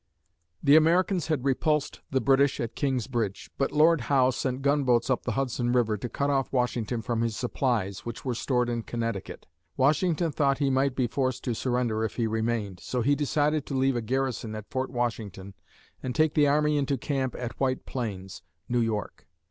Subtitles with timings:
[0.63, 5.21] The Americans had repulsed the British at King's Bridge, but Lord Howe sent gunboats up
[5.21, 9.45] the Hudson River to cut off Washington from his supplies, which were stored in Connecticut.
[9.77, 13.75] Washington thought he might be forced to surrender if he remained, so he decided to
[13.75, 15.53] leave a garrison at Fort Washington
[16.01, 19.27] and take the army into camp at White Plains (New York).